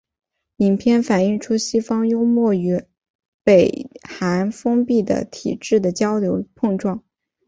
[0.55, 2.83] 影片反映出西方幽默与
[3.43, 7.03] 北韩封闭的体制的交流碰撞。